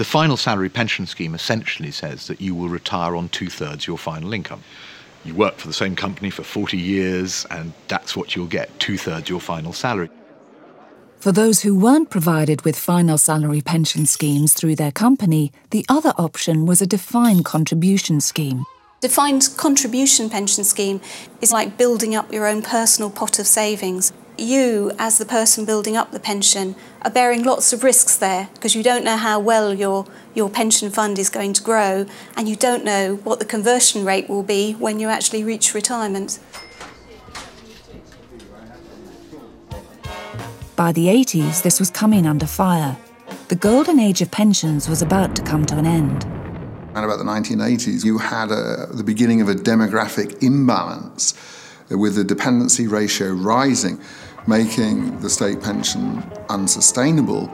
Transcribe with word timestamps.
The 0.00 0.04
final 0.06 0.38
salary 0.38 0.70
pension 0.70 1.04
scheme 1.04 1.34
essentially 1.34 1.90
says 1.90 2.26
that 2.28 2.40
you 2.40 2.54
will 2.54 2.70
retire 2.70 3.14
on 3.14 3.28
two 3.28 3.50
thirds 3.50 3.86
your 3.86 3.98
final 3.98 4.32
income. 4.32 4.62
You 5.26 5.34
work 5.34 5.58
for 5.58 5.66
the 5.66 5.74
same 5.74 5.94
company 5.94 6.30
for 6.30 6.42
40 6.42 6.78
years, 6.78 7.44
and 7.50 7.74
that's 7.86 8.16
what 8.16 8.34
you'll 8.34 8.46
get 8.46 8.70
two 8.80 8.96
thirds 8.96 9.28
your 9.28 9.42
final 9.42 9.74
salary. 9.74 10.08
For 11.18 11.32
those 11.32 11.60
who 11.60 11.78
weren't 11.78 12.08
provided 12.08 12.62
with 12.62 12.78
final 12.78 13.18
salary 13.18 13.60
pension 13.60 14.06
schemes 14.06 14.54
through 14.54 14.76
their 14.76 14.90
company, 14.90 15.52
the 15.68 15.84
other 15.86 16.14
option 16.16 16.64
was 16.64 16.80
a 16.80 16.86
defined 16.86 17.44
contribution 17.44 18.22
scheme. 18.22 18.64
Defined 19.02 19.50
contribution 19.58 20.30
pension 20.30 20.64
scheme 20.64 21.02
is 21.42 21.52
like 21.52 21.76
building 21.76 22.14
up 22.14 22.32
your 22.32 22.46
own 22.46 22.62
personal 22.62 23.10
pot 23.10 23.38
of 23.38 23.46
savings. 23.46 24.14
You, 24.40 24.92
as 24.98 25.18
the 25.18 25.26
person 25.26 25.66
building 25.66 25.98
up 25.98 26.12
the 26.12 26.18
pension, 26.18 26.74
are 27.02 27.10
bearing 27.10 27.42
lots 27.42 27.74
of 27.74 27.84
risks 27.84 28.16
there 28.16 28.48
because 28.54 28.74
you 28.74 28.82
don't 28.82 29.04
know 29.04 29.18
how 29.18 29.38
well 29.38 29.74
your, 29.74 30.06
your 30.32 30.48
pension 30.48 30.88
fund 30.88 31.18
is 31.18 31.28
going 31.28 31.52
to 31.52 31.62
grow 31.62 32.06
and 32.38 32.48
you 32.48 32.56
don't 32.56 32.82
know 32.82 33.16
what 33.16 33.38
the 33.38 33.44
conversion 33.44 34.02
rate 34.02 34.30
will 34.30 34.42
be 34.42 34.72
when 34.72 34.98
you 34.98 35.08
actually 35.08 35.44
reach 35.44 35.74
retirement. 35.74 36.38
By 40.74 40.92
the 40.92 41.08
80s, 41.08 41.62
this 41.62 41.78
was 41.78 41.90
coming 41.90 42.26
under 42.26 42.46
fire. 42.46 42.96
The 43.48 43.56
golden 43.56 44.00
age 44.00 44.22
of 44.22 44.30
pensions 44.30 44.88
was 44.88 45.02
about 45.02 45.36
to 45.36 45.42
come 45.42 45.66
to 45.66 45.76
an 45.76 45.84
end. 45.84 46.24
Around 46.94 47.04
about 47.04 47.18
the 47.18 47.24
1980s, 47.24 48.06
you 48.06 48.16
had 48.16 48.50
a, 48.50 48.86
the 48.90 49.04
beginning 49.04 49.42
of 49.42 49.50
a 49.50 49.54
demographic 49.54 50.42
imbalance 50.42 51.34
uh, 51.92 51.98
with 51.98 52.14
the 52.14 52.24
dependency 52.24 52.86
ratio 52.86 53.32
rising, 53.32 54.00
making 54.50 55.20
the 55.20 55.30
state 55.30 55.62
pension 55.62 56.20
unsustainable. 56.48 57.48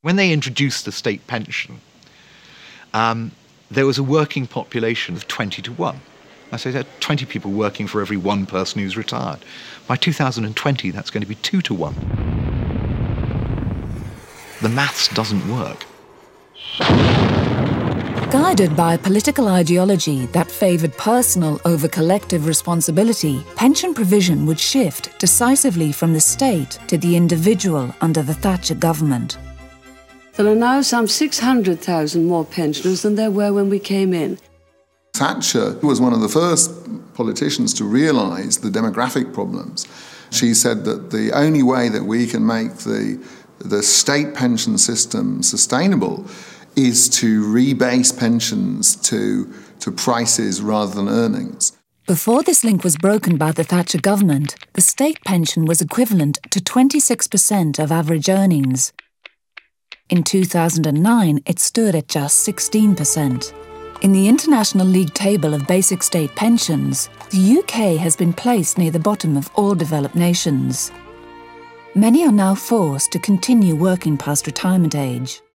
When 0.00 0.16
they 0.16 0.32
introduced 0.32 0.86
the 0.86 0.92
state 0.92 1.26
pension, 1.26 1.78
um, 2.94 3.32
there 3.70 3.84
was 3.84 3.98
a 3.98 4.02
working 4.02 4.46
population 4.46 5.14
of 5.14 5.28
20 5.28 5.60
to 5.60 5.72
1. 5.72 6.00
I 6.52 6.56
say 6.56 6.70
there 6.70 6.80
are 6.80 7.00
20 7.00 7.26
people 7.26 7.50
working 7.50 7.86
for 7.86 8.00
every 8.00 8.16
one 8.16 8.46
person 8.46 8.80
who's 8.80 8.96
retired. 8.96 9.40
By 9.86 9.96
2020, 9.96 10.90
that's 10.90 11.10
going 11.10 11.20
to 11.20 11.28
be 11.28 11.34
two 11.34 11.60
to 11.60 11.74
one. 11.74 11.94
The 14.62 14.70
maths 14.70 15.08
doesn't 15.08 15.46
work. 15.52 15.84
Guided 18.30 18.76
by 18.76 18.94
a 18.94 18.98
political 18.98 19.48
ideology 19.48 20.26
that 20.26 20.48
favoured 20.48 20.96
personal 20.96 21.60
over 21.64 21.88
collective 21.88 22.46
responsibility, 22.46 23.44
pension 23.56 23.92
provision 23.92 24.46
would 24.46 24.60
shift 24.60 25.18
decisively 25.18 25.90
from 25.90 26.12
the 26.12 26.20
state 26.20 26.78
to 26.86 26.96
the 26.96 27.16
individual 27.16 27.92
under 28.00 28.22
the 28.22 28.34
Thatcher 28.34 28.76
government. 28.76 29.36
There 30.34 30.46
are 30.46 30.54
now 30.54 30.80
some 30.80 31.08
600,000 31.08 32.24
more 32.24 32.44
pensioners 32.44 33.02
than 33.02 33.16
there 33.16 33.32
were 33.32 33.52
when 33.52 33.68
we 33.68 33.80
came 33.80 34.14
in. 34.14 34.38
Thatcher 35.12 35.76
was 35.82 36.00
one 36.00 36.12
of 36.12 36.20
the 36.20 36.28
first 36.28 36.70
politicians 37.14 37.74
to 37.74 37.84
realise 37.84 38.58
the 38.58 38.70
demographic 38.70 39.34
problems. 39.34 39.88
She 40.30 40.54
said 40.54 40.84
that 40.84 41.10
the 41.10 41.32
only 41.32 41.64
way 41.64 41.88
that 41.88 42.04
we 42.04 42.28
can 42.28 42.46
make 42.46 42.76
the, 42.76 43.20
the 43.58 43.82
state 43.82 44.36
pension 44.36 44.78
system 44.78 45.42
sustainable 45.42 46.28
is 46.76 47.08
to 47.20 47.42
rebase 47.42 48.16
pensions 48.16 48.96
to, 48.96 49.52
to 49.80 49.90
prices 49.90 50.62
rather 50.62 50.94
than 50.94 51.08
earnings. 51.08 51.76
Before 52.06 52.42
this 52.42 52.64
link 52.64 52.82
was 52.82 52.96
broken 52.96 53.36
by 53.36 53.52
the 53.52 53.62
Thatcher 53.62 54.00
government, 54.00 54.56
the 54.72 54.80
state 54.80 55.18
pension 55.24 55.64
was 55.64 55.80
equivalent 55.80 56.40
to 56.50 56.58
26% 56.58 57.78
of 57.78 57.92
average 57.92 58.28
earnings. 58.28 58.92
In 60.08 60.24
2009, 60.24 61.40
it 61.46 61.60
stood 61.60 61.94
at 61.94 62.08
just 62.08 62.44
16%. 62.46 63.54
In 64.02 64.12
the 64.12 64.28
International 64.28 64.86
League 64.86 65.14
table 65.14 65.54
of 65.54 65.68
basic 65.68 66.02
state 66.02 66.34
pensions, 66.34 67.08
the 67.30 67.58
UK 67.58 68.00
has 68.00 68.16
been 68.16 68.32
placed 68.32 68.76
near 68.76 68.90
the 68.90 68.98
bottom 68.98 69.36
of 69.36 69.50
all 69.54 69.76
developed 69.76 70.16
nations. 70.16 70.90
Many 71.94 72.24
are 72.26 72.32
now 72.32 72.54
forced 72.54 73.12
to 73.12 73.18
continue 73.18 73.76
working 73.76 74.16
past 74.16 74.46
retirement 74.46 74.94
age. 74.94 75.42